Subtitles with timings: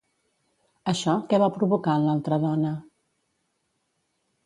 [0.93, 2.75] Això què va provocar en l'altra dona?